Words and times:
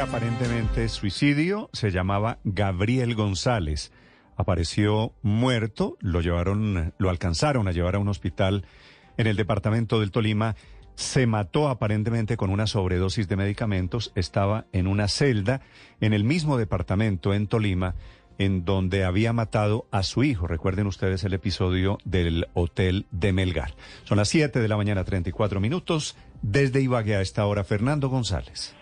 Aparentemente 0.00 0.88
suicidio, 0.88 1.68
se 1.74 1.90
llamaba 1.90 2.38
Gabriel 2.44 3.14
González. 3.14 3.92
Apareció 4.34 5.12
muerto, 5.20 5.98
lo 6.00 6.22
llevaron, 6.22 6.94
lo 6.96 7.10
alcanzaron 7.10 7.68
a 7.68 7.72
llevar 7.72 7.96
a 7.96 7.98
un 7.98 8.08
hospital 8.08 8.64
en 9.18 9.26
el 9.26 9.36
departamento 9.36 10.00
del 10.00 10.10
Tolima. 10.10 10.56
Se 10.94 11.26
mató 11.26 11.68
aparentemente 11.68 12.38
con 12.38 12.48
una 12.48 12.66
sobredosis 12.66 13.28
de 13.28 13.36
medicamentos. 13.36 14.10
Estaba 14.14 14.64
en 14.72 14.86
una 14.86 15.06
celda 15.06 15.60
en 16.00 16.14
el 16.14 16.24
mismo 16.24 16.56
departamento 16.56 17.34
en 17.34 17.46
Tolima 17.46 17.94
en 18.38 18.64
donde 18.64 19.04
había 19.04 19.34
matado 19.34 19.86
a 19.90 20.02
su 20.02 20.24
hijo. 20.24 20.46
Recuerden 20.46 20.86
ustedes 20.86 21.24
el 21.24 21.34
episodio 21.34 21.98
del 22.06 22.48
hotel 22.54 23.06
de 23.10 23.34
Melgar. 23.34 23.74
Son 24.04 24.16
las 24.16 24.30
7 24.30 24.60
de 24.60 24.68
la 24.68 24.78
mañana, 24.78 25.04
34 25.04 25.60
minutos. 25.60 26.16
Desde 26.40 26.80
Ibagué 26.80 27.16
a 27.16 27.20
esta 27.20 27.44
hora, 27.44 27.64
Fernando 27.64 28.08
González. 28.08 28.74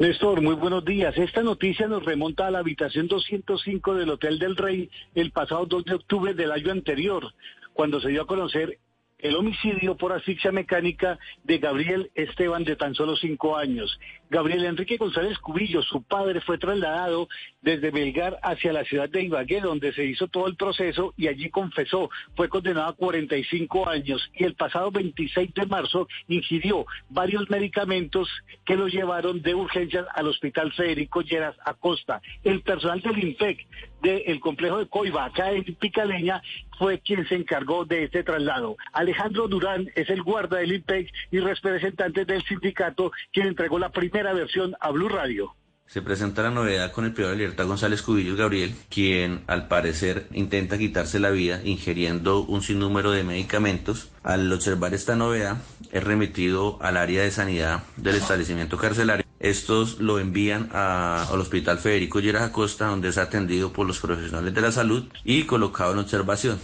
Néstor, 0.00 0.40
muy 0.40 0.54
buenos 0.54 0.82
días. 0.82 1.14
Esta 1.18 1.42
noticia 1.42 1.86
nos 1.86 2.02
remonta 2.02 2.46
a 2.46 2.50
la 2.50 2.60
habitación 2.60 3.06
205 3.06 3.96
del 3.96 4.08
Hotel 4.08 4.38
del 4.38 4.56
Rey 4.56 4.88
el 5.14 5.30
pasado 5.30 5.66
2 5.66 5.84
de 5.84 5.94
octubre 5.96 6.32
del 6.32 6.52
año 6.52 6.72
anterior, 6.72 7.34
cuando 7.74 8.00
se 8.00 8.08
dio 8.08 8.22
a 8.22 8.26
conocer 8.26 8.78
el 9.18 9.36
homicidio 9.36 9.98
por 9.98 10.14
asfixia 10.14 10.52
mecánica 10.52 11.18
de 11.44 11.58
Gabriel 11.58 12.10
Esteban 12.14 12.64
de 12.64 12.76
tan 12.76 12.94
solo 12.94 13.14
cinco 13.14 13.58
años. 13.58 14.00
Gabriel 14.30 14.64
Enrique 14.64 14.96
González 14.96 15.36
Cubillo, 15.38 15.82
su 15.82 16.02
padre, 16.02 16.40
fue 16.40 16.56
trasladado 16.56 17.28
desde 17.62 17.90
Belgar 17.90 18.38
hacia 18.44 18.72
la 18.72 18.84
ciudad 18.84 19.08
de 19.08 19.24
Ibagué, 19.24 19.60
donde 19.60 19.92
se 19.92 20.04
hizo 20.04 20.28
todo 20.28 20.46
el 20.46 20.54
proceso 20.54 21.12
y 21.16 21.26
allí 21.26 21.50
confesó. 21.50 22.08
Fue 22.36 22.48
condenado 22.48 22.90
a 22.90 22.94
45 22.94 23.88
años 23.88 24.30
y 24.34 24.44
el 24.44 24.54
pasado 24.54 24.92
26 24.92 25.52
de 25.52 25.66
marzo 25.66 26.06
ingirió 26.28 26.86
varios 27.08 27.50
medicamentos 27.50 28.28
que 28.64 28.76
lo 28.76 28.86
llevaron 28.86 29.42
de 29.42 29.52
urgencias 29.56 30.06
al 30.14 30.28
Hospital 30.28 30.72
Federico 30.74 31.22
Lleras 31.22 31.56
Acosta. 31.64 32.22
El 32.44 32.62
personal 32.62 33.00
del 33.00 33.18
INPEC 33.18 33.66
del 34.00 34.38
complejo 34.38 34.78
de 34.78 34.86
Coiba, 34.86 35.24
acá 35.24 35.50
en 35.50 35.64
Picaleña, 35.74 36.40
fue 36.78 37.00
quien 37.00 37.28
se 37.28 37.34
encargó 37.34 37.84
de 37.84 38.04
este 38.04 38.22
traslado. 38.22 38.76
Alejandro 38.92 39.48
Durán 39.48 39.90
es 39.96 40.08
el 40.08 40.22
guarda 40.22 40.58
del 40.58 40.72
INPEC 40.72 41.12
y 41.30 41.40
representante 41.40 42.24
del 42.24 42.42
sindicato 42.44 43.12
quien 43.32 43.48
entregó 43.48 43.78
la 43.78 43.90
primera 43.90 44.19
versión 44.32 44.74
a 44.80 44.90
Blue 44.90 45.08
Radio. 45.08 45.54
Se 45.86 46.02
presenta 46.02 46.42
la 46.42 46.50
novedad 46.50 46.92
con 46.92 47.04
el 47.04 47.12
privado 47.12 47.32
de 47.32 47.38
libertad 47.38 47.66
González 47.66 48.02
Cubillos 48.02 48.36
Gabriel, 48.38 48.76
quien 48.88 49.42
al 49.48 49.66
parecer 49.66 50.28
intenta 50.30 50.78
quitarse 50.78 51.18
la 51.18 51.30
vida 51.30 51.60
ingiriendo 51.64 52.42
un 52.42 52.62
sinnúmero 52.62 53.10
de 53.10 53.24
medicamentos. 53.24 54.08
Al 54.22 54.52
observar 54.52 54.94
esta 54.94 55.16
novedad, 55.16 55.56
es 55.90 56.04
remitido 56.04 56.78
al 56.80 56.96
área 56.96 57.22
de 57.22 57.32
sanidad 57.32 57.82
del 57.96 58.14
establecimiento 58.14 58.76
carcelario. 58.76 59.26
Estos 59.40 59.98
lo 59.98 60.20
envían 60.20 60.68
al 60.72 61.40
Hospital 61.40 61.78
Federico 61.78 62.20
Lleras 62.20 62.42
Acosta, 62.42 62.86
donde 62.86 63.08
es 63.08 63.18
atendido 63.18 63.72
por 63.72 63.86
los 63.86 63.98
profesionales 63.98 64.54
de 64.54 64.60
la 64.60 64.70
salud 64.70 65.08
y 65.24 65.42
colocado 65.42 65.92
en 65.94 65.98
observación. 65.98 66.60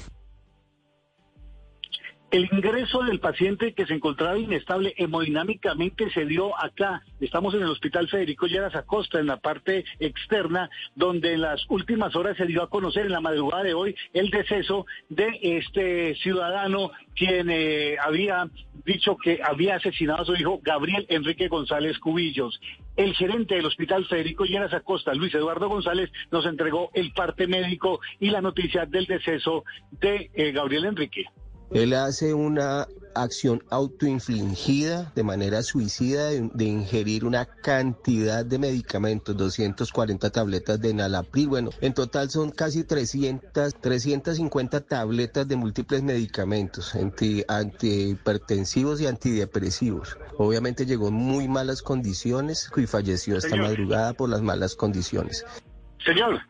El 2.33 2.49
ingreso 2.53 3.05
del 3.05 3.21
paciente 3.21 3.73
que 3.73 3.87
se 3.87 3.95
encontraba 3.95 4.37
inestable 4.37 4.95
hemodinámicamente 4.97 6.11
se 6.11 6.27
dio 6.27 6.59
acá. 6.61 7.03
Estamos 7.21 7.55
en 7.55 7.63
el 7.63 7.71
Hospital 7.71 8.09
Federico 8.09 8.49
Lleras 8.49 8.75
Acosta, 8.75 9.21
en 9.21 9.27
la 9.27 9.37
parte 9.37 9.85
externa, 10.01 10.69
donde 10.97 11.35
en 11.35 11.43
las 11.43 11.65
últimas 11.69 12.17
horas 12.17 12.37
se 12.37 12.47
dio 12.47 12.65
a 12.65 12.69
conocer 12.69 13.07
en 13.07 13.13
la 13.13 13.21
madrugada 13.21 13.63
de 13.63 13.75
hoy 13.75 13.95
el 14.13 14.31
deceso 14.31 14.87
de 15.09 15.39
este 15.41 16.17
ciudadano 16.17 16.91
quien 17.15 17.49
eh, 17.49 17.97
había 18.05 18.51
dicho 18.85 19.17
que 19.17 19.41
había 19.43 19.77
asesinado 19.77 20.23
a 20.23 20.27
su 20.27 20.35
hijo 20.35 20.61
Gabriel 20.65 21.07
Enrique 21.09 21.47
González 21.47 21.97
Cubillos. 22.01 22.61
El 22.97 23.15
gerente 23.15 23.55
del 23.55 23.67
Hospital 23.67 24.05
Federico 24.05 24.45
Lleras 24.45 24.75
Acosta, 24.75 25.15
Luis 25.15 25.33
Eduardo 25.33 25.69
González, 25.69 26.11
nos 26.33 26.45
entregó 26.45 26.91
el 26.93 27.13
parte 27.13 27.47
médico 27.47 28.01
y 28.19 28.31
la 28.31 28.41
noticia 28.41 28.85
del 28.85 29.07
deceso 29.07 29.65
de 29.93 30.29
eh, 30.35 30.51
Gabriel 30.51 30.87
Enrique. 30.87 31.27
Él 31.71 31.95
hace 31.95 32.33
una 32.33 32.87
acción 33.15 33.63
autoinfligida 33.71 35.13
de 35.15 35.23
manera 35.23 35.63
suicida 35.63 36.29
de, 36.29 36.65
ingerir 36.65 37.25
una 37.25 37.47
cantidad 37.47 38.45
de 38.45 38.59
medicamentos, 38.59 39.37
240 39.37 40.31
tabletas 40.31 40.81
de 40.81 40.95
Nalapril. 40.95 41.49
Bueno, 41.49 41.71
en 41.81 41.95
total 41.95 42.31
son 42.31 42.51
casi 42.51 42.85
300, 42.85 43.75
350 43.81 44.81
tabletas 44.83 45.49
de 45.49 45.57
múltiples 45.57 46.03
medicamentos 46.03 46.95
anti, 46.95 47.43
antihipertensivos 47.49 49.01
y 49.01 49.07
antidepresivos. 49.07 50.17
Obviamente 50.39 50.87
llegó 50.87 51.09
en 51.09 51.15
muy 51.15 51.49
malas 51.49 51.83
condiciones 51.83 52.71
y 52.77 52.87
falleció 52.87 53.39
esta 53.39 53.57
madrugada 53.57 54.13
por 54.13 54.29
las 54.29 54.43
malas 54.43 54.77
condiciones. 54.77 55.45
Señor. 56.05 56.41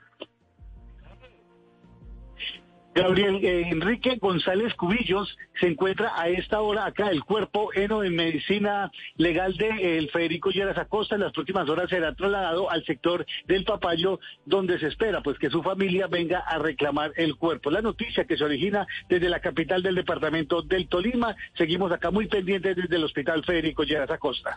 Gabriel 2.96 3.44
eh, 3.44 3.68
Enrique 3.68 4.16
González 4.18 4.72
Cubillos 4.72 5.36
se 5.60 5.66
encuentra 5.66 6.12
a 6.16 6.30
esta 6.30 6.62
hora 6.62 6.86
acá. 6.86 7.10
El 7.10 7.24
cuerpo 7.24 7.68
eno 7.74 8.02
en 8.02 8.16
medicina 8.16 8.90
legal 9.18 9.54
de 9.58 9.98
el 9.98 10.08
Federico 10.08 10.48
Lleras 10.48 10.78
Acosta 10.78 11.14
en 11.14 11.20
las 11.20 11.32
próximas 11.32 11.68
horas 11.68 11.90
será 11.90 12.14
trasladado 12.14 12.70
al 12.70 12.82
sector 12.86 13.26
del 13.44 13.64
Papayo, 13.64 14.18
donde 14.46 14.78
se 14.78 14.86
espera 14.86 15.20
pues 15.20 15.38
que 15.38 15.50
su 15.50 15.62
familia 15.62 16.06
venga 16.06 16.38
a 16.38 16.58
reclamar 16.58 17.12
el 17.16 17.36
cuerpo. 17.36 17.70
La 17.70 17.82
noticia 17.82 18.24
que 18.24 18.38
se 18.38 18.44
origina 18.44 18.86
desde 19.10 19.28
la 19.28 19.40
capital 19.40 19.82
del 19.82 19.94
departamento 19.94 20.62
del 20.62 20.88
Tolima. 20.88 21.36
Seguimos 21.58 21.92
acá 21.92 22.10
muy 22.10 22.28
pendientes 22.28 22.76
desde 22.76 22.96
el 22.96 23.04
Hospital 23.04 23.44
Federico 23.44 23.82
Lleras 23.82 24.10
Acosta. 24.10 24.54